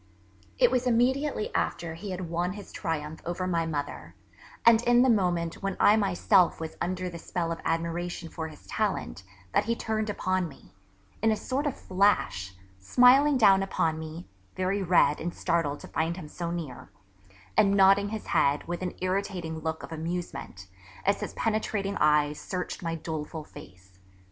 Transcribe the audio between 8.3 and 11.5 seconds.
his talent, that he turned upon me, in a